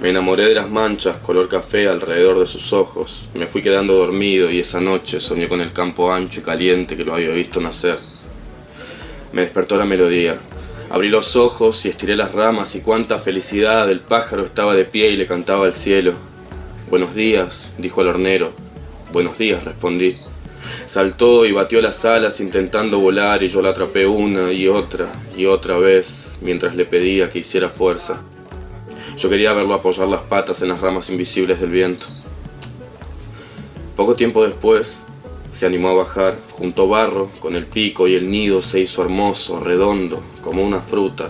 [0.00, 3.28] Me enamoré de las manchas color café alrededor de sus ojos.
[3.34, 7.04] Me fui quedando dormido y esa noche soñé con el campo ancho y caliente que
[7.04, 7.98] lo había visto nacer.
[9.34, 10.38] Me despertó la melodía.
[10.88, 13.90] Abrí los ojos y estiré las ramas y cuánta felicidad.
[13.90, 16.14] El pájaro estaba de pie y le cantaba al cielo.
[16.88, 18.52] Buenos días, dijo el hornero.
[19.12, 20.16] Buenos días, respondí.
[20.86, 25.44] Saltó y batió las alas intentando volar y yo la atrapé una y otra y
[25.44, 28.22] otra vez mientras le pedía que hiciera fuerza.
[29.20, 32.06] Yo quería verlo apoyar las patas en las ramas invisibles del viento.
[33.94, 35.06] Poco tiempo después
[35.50, 39.60] se animó a bajar, juntó barro con el pico y el nido se hizo hermoso,
[39.60, 41.28] redondo, como una fruta,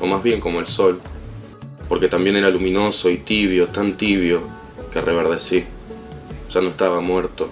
[0.00, 1.00] o más bien como el sol
[1.88, 4.42] porque también era luminoso y tibio, tan tibio,
[4.92, 5.64] que reverdecí.
[6.50, 7.48] Ya no estaba muerto,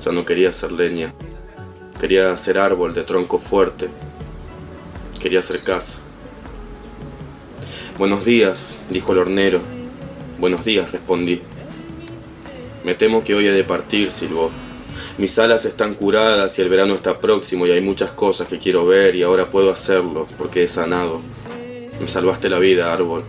[0.00, 1.12] ya no quería ser leña,
[2.00, 3.88] quería ser árbol de tronco fuerte,
[5.20, 6.03] quería ser casa.
[7.96, 9.60] Buenos días, dijo el hornero.
[10.40, 11.40] Buenos días, respondí.
[12.82, 14.50] Me temo que hoy he de partir, silbó.
[15.16, 18.84] Mis alas están curadas y el verano está próximo y hay muchas cosas que quiero
[18.84, 21.20] ver y ahora puedo hacerlo porque he sanado.
[22.00, 23.22] Me salvaste la vida, árbol.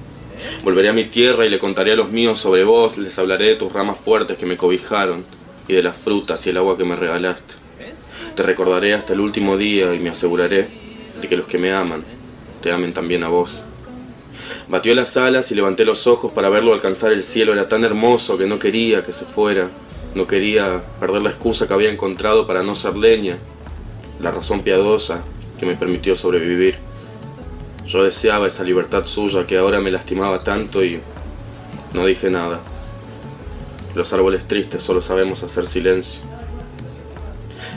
[0.63, 3.55] Volveré a mi tierra y le contaré a los míos sobre vos, les hablaré de
[3.57, 5.23] tus ramas fuertes que me cobijaron
[5.67, 7.53] y de las frutas y el agua que me regalaste.
[8.33, 10.67] Te recordaré hasta el último día y me aseguraré
[11.21, 12.03] de que los que me aman
[12.63, 13.61] te amen también a vos.
[14.67, 17.53] Batió las alas y levanté los ojos para verlo alcanzar el cielo.
[17.53, 19.69] Era tan hermoso que no quería que se fuera.
[20.15, 23.37] No quería perder la excusa que había encontrado para no ser leña,
[24.21, 25.23] la razón piadosa
[25.59, 26.77] que me permitió sobrevivir.
[27.85, 31.01] Yo deseaba esa libertad suya que ahora me lastimaba tanto y
[31.93, 32.61] no dije nada.
[33.93, 36.21] Los árboles tristes solo sabemos hacer silencio.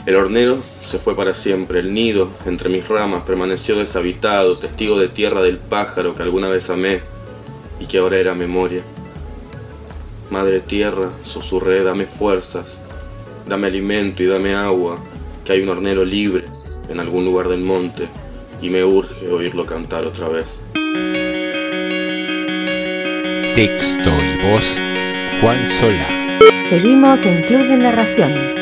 [0.05, 5.07] El hornero se fue para siempre, el nido entre mis ramas permaneció deshabitado, testigo de
[5.07, 7.01] tierra del pájaro que alguna vez amé
[7.79, 8.81] y que ahora era memoria.
[10.29, 12.81] Madre tierra, susurré, dame fuerzas,
[13.47, 14.99] dame alimento y dame agua,
[15.43, 16.45] que hay un hornero libre
[16.89, 18.07] en algún lugar del monte
[18.61, 20.61] y me urge oírlo cantar otra vez.
[23.55, 24.81] Texto y voz
[25.41, 26.39] Juan Solá.
[26.57, 28.58] Seguimos en Club de Narración.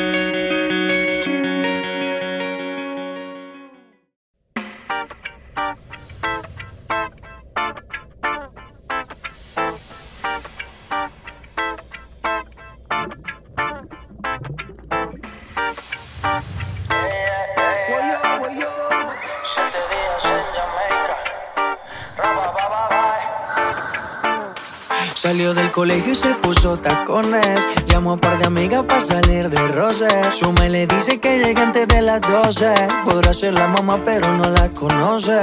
[25.78, 27.64] Colegio y se puso tacones.
[27.86, 30.08] Llamó a un par de amigas para salir de roce.
[30.32, 32.88] Suma y le dice que llegue antes de las 12.
[33.06, 35.40] Podrá ser la mamá, pero no la conoce.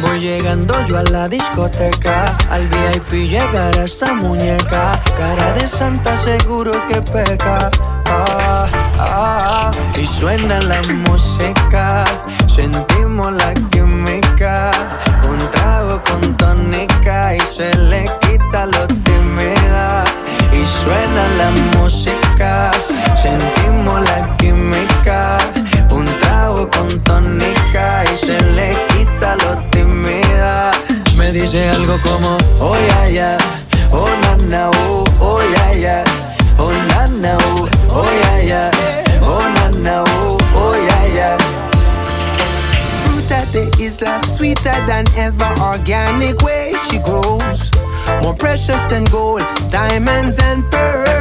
[0.00, 2.38] Voy llegando yo a la discoteca.
[2.48, 4.98] Al VIP llegará esta muñeca.
[5.14, 7.70] Cara de santa, seguro que peca.
[8.06, 8.66] Ah,
[8.98, 12.06] ah, y suena la música.
[12.46, 13.39] Sentimos la
[23.22, 25.38] Sentimos la química.
[25.90, 30.70] Un trago con tónica y se le quita lo tímida.
[31.16, 33.36] Me dice algo como, oh ya ya,
[33.92, 36.04] oh na na, oh, oh ya ya,
[36.58, 38.70] oh na na, oh, oh ya ya,
[39.22, 41.36] oh na na, oh, oh ya ya.
[43.04, 47.70] Fruit at the isla, sweeter than ever, organic way she grows.
[48.22, 51.19] More precious than gold, diamonds and pearls.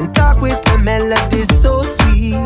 [0.00, 2.40] And talk with the melody so sweet.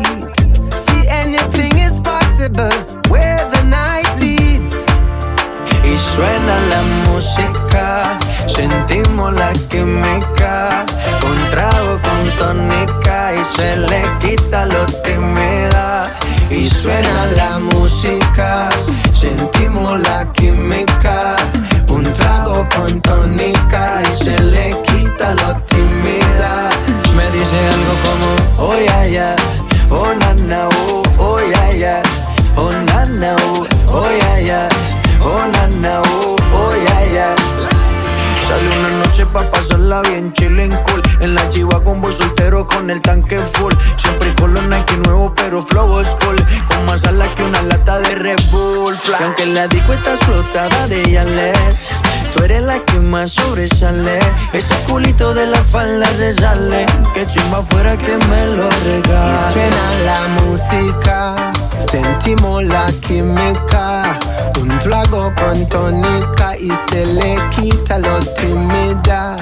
[0.75, 2.75] See anything is possible
[3.09, 4.73] where the night leads.
[5.83, 8.03] Y suena la música,
[8.47, 10.85] sentimos la química.
[11.29, 16.03] Un trago con tónica y se le quita lo tímida.
[16.49, 18.69] Y suena la música,
[19.11, 21.37] sentimos la química.
[21.87, 24.44] Un trago con tónica y se le
[41.25, 45.31] En la chiva con voy soltero con el tanque full Siempre con los Nike nuevos
[45.35, 46.35] pero flow old school
[46.67, 48.95] Con más alas que una lata de Red Bull.
[49.19, 51.57] Y aunque la disco está explotada de Yales
[52.31, 54.19] Tú eres la que más sobresale
[54.53, 59.35] Ese culito de la falda se sale Que chimba fuera que me lo Y regale
[59.51, 61.35] suena la música,
[61.91, 64.03] sentimos la química.
[64.59, 69.35] Un trago con tónica y se le quita lo tímida.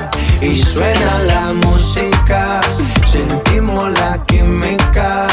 [0.44, 2.60] Y suena la música,
[3.06, 5.28] sentimos la química.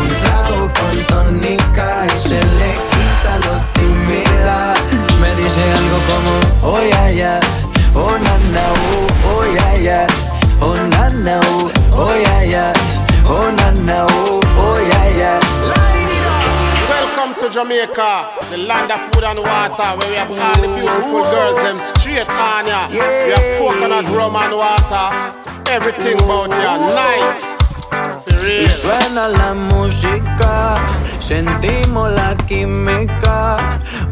[0.00, 4.74] Un trago con tónica y se le quita lo tímida.
[5.20, 7.40] Me dice algo como, oh ya ya,
[7.94, 10.06] oh na na, oh, oh ya ya,
[10.60, 11.40] oh na na,
[11.92, 12.72] oh, ya ya,
[13.28, 14.25] oh oh, oh
[17.56, 21.78] Jamaica, the land of food and water, where we have all the beautiful girls, them
[21.80, 22.84] straight on ya.
[22.92, 25.08] We have coconut rum and water,
[25.72, 27.56] everything about ya, nice.
[27.88, 28.70] For Y real.
[28.70, 30.76] suena la música,
[31.18, 33.56] sentimos la química.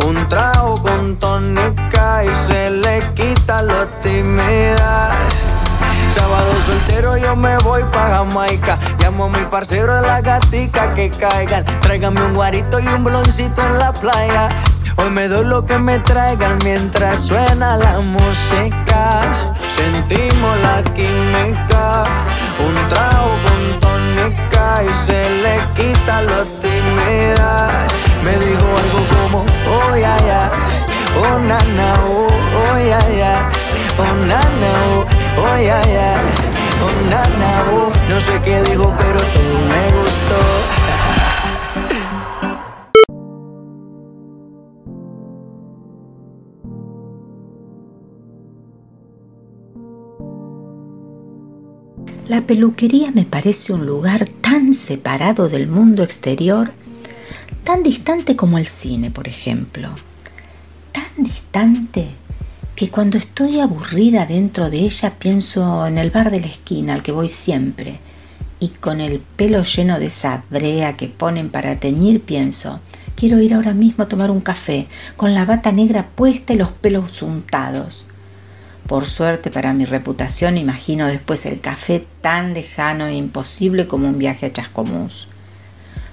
[0.07, 5.11] Un trago con tónica y se le quita lo tímida.
[6.17, 8.79] Sábado soltero yo me voy pa' Jamaica.
[9.01, 11.65] Llamo a mi parcero de la gatica que caigan.
[11.81, 14.49] Tráigame un guarito y un bloncito en la playa.
[14.97, 19.23] Hoy me doy lo que me traigan mientras suena la música.
[19.77, 22.05] Sentimos la química,
[22.61, 27.41] un trago con tónica y se le quita la timidez.
[28.23, 30.53] Me dijo algo como, oh ya yeah, ya,
[31.19, 33.49] oh nana, oh, oh ya yeah, ya,
[33.99, 35.24] oh nana, oh
[38.09, 39.19] no sé qué dijo, pero
[39.69, 40.35] me gustó.
[52.29, 56.73] La peluquería me parece un lugar tan separado del mundo exterior,
[57.65, 59.89] tan distante como el cine, por ejemplo.
[60.93, 62.09] Tan distante
[62.77, 67.03] que cuando estoy aburrida dentro de ella pienso en el bar de la esquina al
[67.03, 68.01] que voy siempre
[68.59, 72.81] y con el pelo lleno de esa brea que ponen para teñir pienso,
[73.15, 76.73] quiero ir ahora mismo a tomar un café con la bata negra puesta y los
[76.73, 78.09] pelos untados.
[78.89, 84.19] Por suerte para mi reputación imagino después el café tan lejano e imposible como un
[84.19, 85.29] viaje a Chascomús.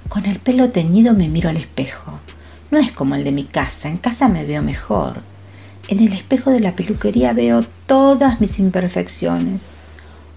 [0.10, 2.20] Con el pelo teñido me miro al espejo.
[2.70, 5.31] No es como el de mi casa, en casa me veo mejor.
[5.92, 9.72] En el espejo de la peluquería veo todas mis imperfecciones.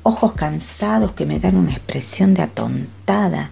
[0.03, 3.51] Ojos cansados que me dan una expresión de atontada.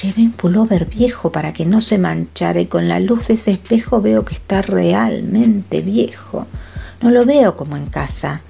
[0.00, 3.50] Llevé un pullover viejo para que no se manchara y con la luz de ese
[3.50, 6.46] espejo veo que está realmente viejo.
[7.02, 8.40] No lo veo como en casa.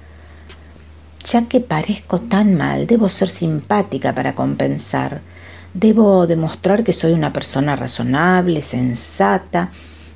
[1.25, 5.19] Ya que parezco tan mal, debo ser simpática para compensar.
[5.73, 9.69] Debo demostrar que soy una persona razonable, sensata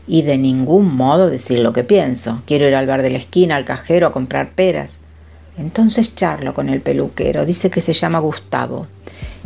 [0.07, 2.41] y de ningún modo decir lo que pienso.
[2.45, 4.99] Quiero ir al bar de la esquina, al cajero, a comprar peras.
[5.57, 8.87] Entonces charlo con el peluquero, dice que se llama Gustavo,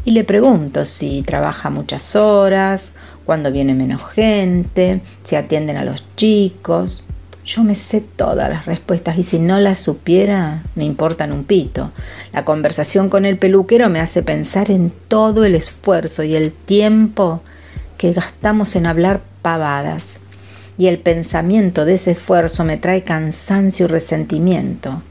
[0.06, 2.96] y le pregunto si trabaja muchas horas,
[3.26, 7.04] cuando viene menos gente, si atienden a los chicos.
[7.46, 11.92] Yo me sé todas las respuestas y si no las supiera, me importan un pito.
[12.32, 17.42] La conversación con el peluquero me hace pensar en todo el esfuerzo y el tiempo
[17.98, 20.22] que gastamos en hablar pavadas.
[20.78, 25.02] Y el pensamiento de ese esfuerzo me trae cansancio y resentimiento.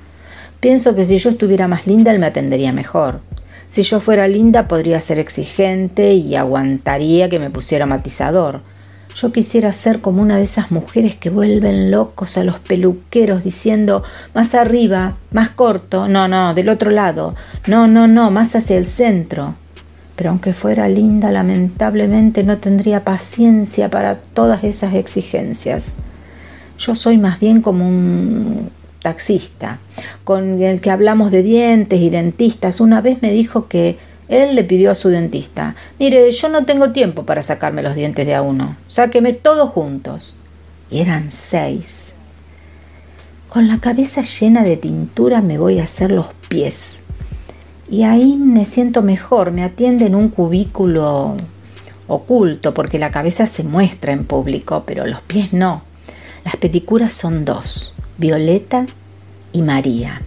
[0.60, 3.20] Pienso que si yo estuviera más linda, él me atendería mejor.
[3.68, 8.62] Si yo fuera linda, podría ser exigente y aguantaría que me pusiera matizador
[9.16, 14.04] yo quisiera ser como una de esas mujeres que vuelven locos a los peluqueros diciendo
[14.34, 17.34] más arriba, más corto, no, no, del otro lado,
[17.66, 19.54] no, no, no, más hacia el centro.
[20.16, 25.92] Pero aunque fuera linda, lamentablemente no tendría paciencia para todas esas exigencias.
[26.78, 28.70] Yo soy más bien como un
[29.02, 29.78] taxista,
[30.24, 32.80] con el que hablamos de dientes y dentistas.
[32.80, 33.98] Una vez me dijo que
[34.28, 38.26] él le pidió a su dentista, mire, yo no tengo tiempo para sacarme los dientes
[38.26, 40.34] de a uno, sáqueme todos juntos.
[40.90, 42.14] Y eran seis.
[43.48, 47.04] Con la cabeza llena de tintura me voy a hacer los pies.
[47.88, 51.36] Y ahí me siento mejor, me atiende en un cubículo
[52.08, 55.82] oculto porque la cabeza se muestra en público, pero los pies no.
[56.44, 58.86] Las pedicuras son dos, Violeta
[59.52, 60.22] y María.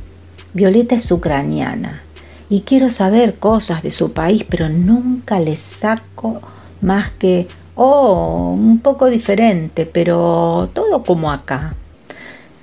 [0.53, 2.01] Violeta es ucraniana
[2.49, 6.41] y quiero saber cosas de su país, pero nunca le saco
[6.81, 11.75] más que, oh, un poco diferente, pero todo como acá.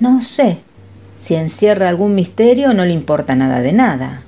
[0.01, 0.59] No sé,
[1.17, 4.23] si encierra algún misterio no le importa nada de nada,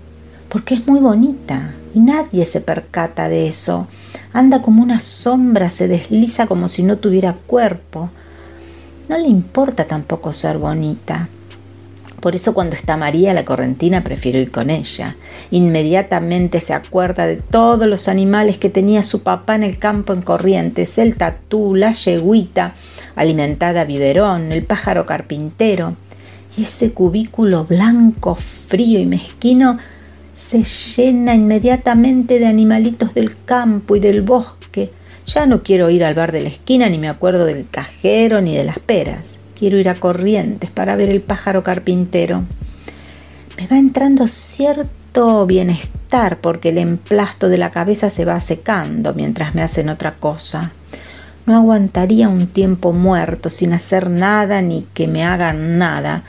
[0.49, 3.89] porque es muy bonita y nadie se percata de eso.
[4.33, 8.11] Anda como una sombra, se desliza como si no tuviera cuerpo.
[9.09, 11.29] No le importa tampoco ser bonita.
[12.21, 15.17] Por eso cuando está María la correntina prefiero ir con ella.
[15.51, 20.23] Inmediatamente se acuerda de todos los animales que tenía su papá en el campo en
[20.23, 22.75] Corrientes, el tatú, la yeguita,
[23.15, 25.97] alimentada a biberón, el pájaro carpintero.
[26.57, 29.79] Y ese cubículo blanco, frío y mezquino
[30.39, 34.93] se llena inmediatamente de animalitos del campo y del bosque.
[35.27, 38.55] Ya no quiero ir al bar de la esquina, ni me acuerdo del cajero, ni
[38.55, 39.39] de las peras.
[39.59, 42.45] Quiero ir a Corrientes para ver el pájaro carpintero.
[43.57, 49.57] Me va entrando cierto bienestar porque el emplasto de la cabeza se va secando mientras
[49.57, 50.71] me hacen otra cosa.
[51.47, 56.23] No aguantaría un tiempo muerto sin hacer nada ni que me hagan nada,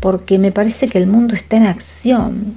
[0.00, 2.54] porque me parece que el mundo está en acción.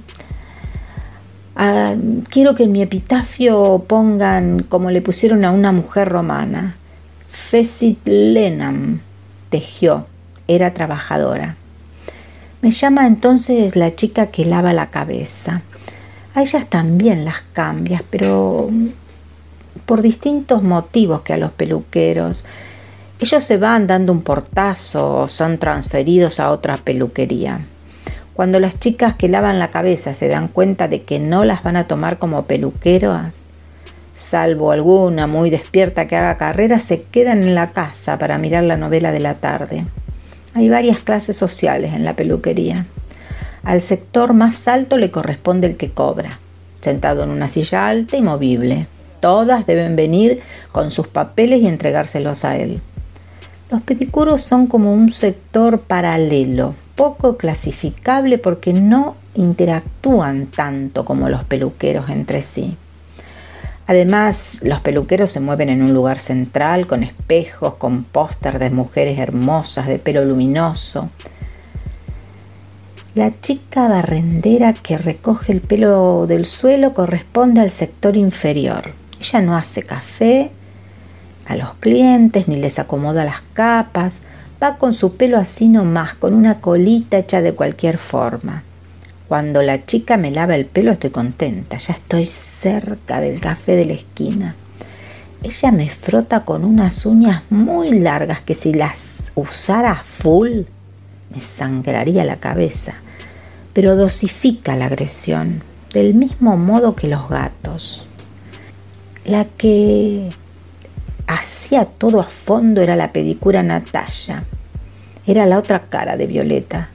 [2.28, 6.76] Quiero que en mi epitafio pongan como le pusieron a una mujer romana,
[7.28, 9.00] Fecit Lenam,
[9.48, 10.06] tejió,
[10.48, 11.56] era trabajadora.
[12.60, 15.62] Me llama entonces la chica que lava la cabeza.
[16.34, 18.68] A ellas también las cambias, pero
[19.86, 22.44] por distintos motivos que a los peluqueros.
[23.18, 27.60] Ellos se van dando un portazo o son transferidos a otra peluquería.
[28.36, 31.76] Cuando las chicas que lavan la cabeza se dan cuenta de que no las van
[31.76, 33.46] a tomar como peluqueros,
[34.12, 38.76] salvo alguna muy despierta que haga carrera, se quedan en la casa para mirar la
[38.76, 39.86] novela de la tarde.
[40.52, 42.84] Hay varias clases sociales en la peluquería.
[43.64, 46.38] Al sector más alto le corresponde el que cobra,
[46.82, 48.86] sentado en una silla alta y movible.
[49.20, 52.82] Todas deben venir con sus papeles y entregárselos a él.
[53.70, 61.44] Los pedicuros son como un sector paralelo, poco clasificable porque no interactúan tanto como los
[61.44, 62.76] peluqueros entre sí.
[63.86, 69.18] Además, los peluqueros se mueven en un lugar central con espejos, con póster de mujeres
[69.18, 71.10] hermosas de pelo luminoso.
[73.14, 78.92] La chica barrendera que recoge el pelo del suelo corresponde al sector inferior.
[79.20, 80.50] Ella no hace café
[81.46, 84.22] a los clientes ni les acomoda las capas,
[84.62, 88.62] va con su pelo así nomás, con una colita hecha de cualquier forma.
[89.28, 93.84] Cuando la chica me lava el pelo estoy contenta, ya estoy cerca del café de
[93.84, 94.54] la esquina.
[95.42, 100.62] Ella me frota con unas uñas muy largas que si las usara full
[101.34, 102.94] me sangraría la cabeza,
[103.72, 108.06] pero dosifica la agresión, del mismo modo que los gatos.
[109.24, 110.30] La que
[111.26, 114.44] hacía todo a fondo era la pedicura Natalia.
[115.26, 116.88] Era la otra cara de Violeta.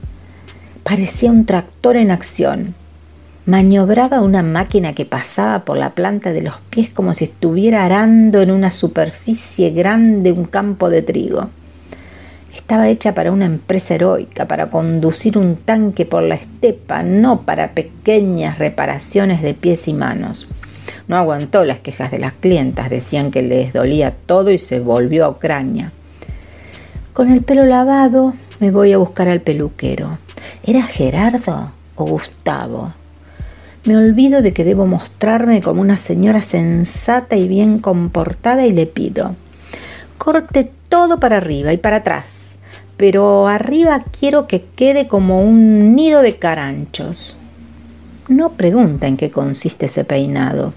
[0.82, 2.74] Parecía un tractor en acción.
[3.44, 8.40] Maniobraba una máquina que pasaba por la planta de los pies como si estuviera arando
[8.40, 11.50] en una superficie grande un campo de trigo.
[12.54, 17.72] Estaba hecha para una empresa heroica, para conducir un tanque por la estepa, no para
[17.72, 20.46] pequeñas reparaciones de pies y manos.
[21.12, 25.26] No aguantó las quejas de las clientas, decían que les dolía todo y se volvió
[25.26, 25.92] a Ucrania.
[27.12, 30.16] Con el pelo lavado me voy a buscar al peluquero.
[30.64, 32.94] ¿Era Gerardo o Gustavo?
[33.84, 38.86] Me olvido de que debo mostrarme como una señora sensata y bien comportada y le
[38.86, 39.36] pido,
[40.16, 42.54] corte todo para arriba y para atrás,
[42.96, 47.36] pero arriba quiero que quede como un nido de caranchos.
[48.28, 50.72] No pregunta en qué consiste ese peinado.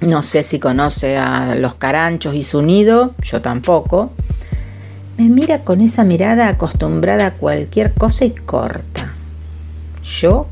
[0.00, 4.12] No sé si conoce a los caranchos y su nido, yo tampoco.
[5.16, 9.14] Me mira con esa mirada acostumbrada a cualquier cosa y corta.
[10.04, 10.46] Yo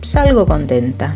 [0.00, 1.14] salgo contenta.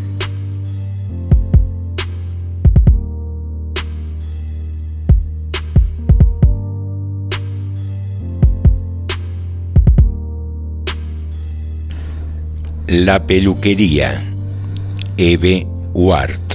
[12.87, 14.23] La peluquería.
[15.17, 16.46] Eve Ward.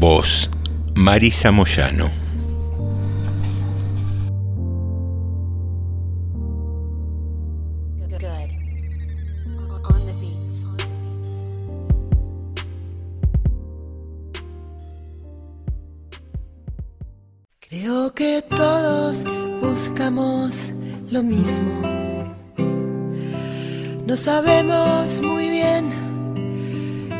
[0.00, 0.50] Voz.
[0.94, 2.10] Marisa Moyano.
[17.60, 19.26] Creo que todos
[19.60, 20.72] buscamos
[21.10, 21.82] lo mismo.
[24.06, 25.90] No sabemos muy bien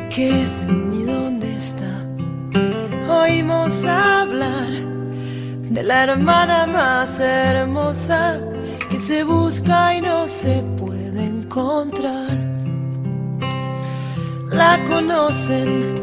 [0.09, 2.10] qué es ni dónde está.
[3.23, 4.71] Oímos hablar
[5.71, 8.41] de la hermana más hermosa
[8.91, 12.39] que se busca y no se puede encontrar.
[14.49, 16.01] La conocen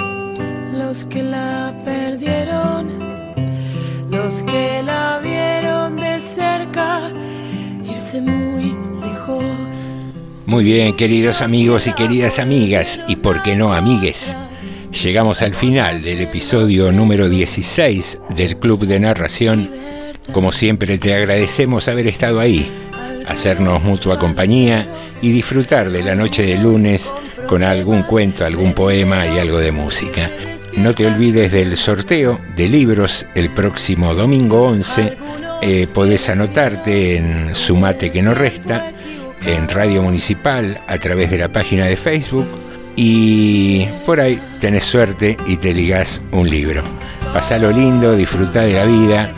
[0.78, 2.88] los que la perdieron,
[4.12, 7.02] los que la vieron de cerca
[7.84, 9.96] irse muy lejos.
[10.46, 14.38] Muy bien, queridos amigos y queridas amigas, y por qué no amigues.
[15.04, 19.70] Llegamos al final del episodio número 16 del Club de Narración.
[20.34, 22.68] Como siempre te agradecemos haber estado ahí,
[23.28, 24.88] hacernos mutua compañía
[25.22, 27.14] y disfrutar de la noche de lunes
[27.48, 30.30] con algún cuento, algún poema y algo de música.
[30.76, 35.18] No te olvides del sorteo de libros el próximo domingo 11.
[35.62, 38.92] Eh, podés anotarte en Sumate que no resta
[39.46, 42.48] en Radio Municipal a través de la página de Facebook
[42.98, 46.82] y por ahí tenés suerte y te ligás un libro.
[47.32, 49.30] Pasalo lindo, disfruta de la vida,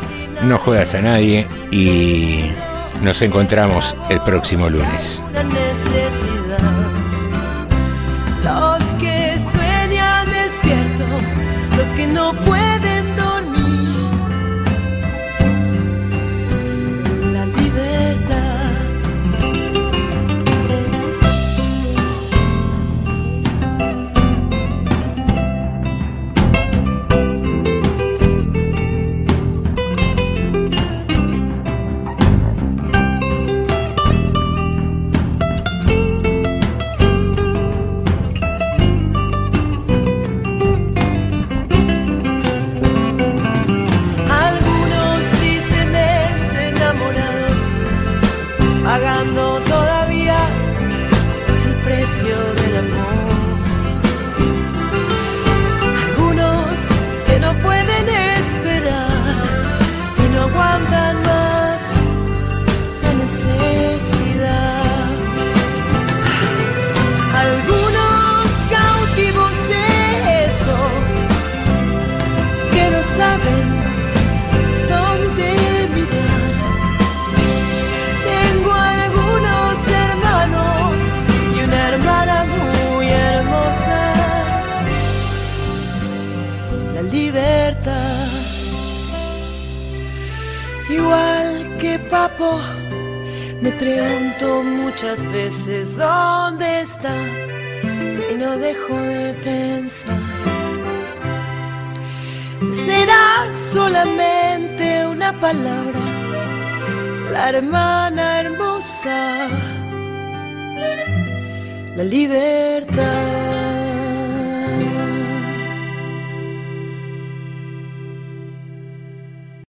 [0.44, 2.46] no jodas a nadie y
[3.04, 5.22] nos encontramos el próximo lunes.